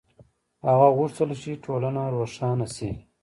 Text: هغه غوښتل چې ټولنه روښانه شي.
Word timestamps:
هغه 0.67 0.87
غوښتل 0.97 1.29
چې 1.41 1.61
ټولنه 1.65 2.01
روښانه 2.15 2.67
شي. 2.75 2.91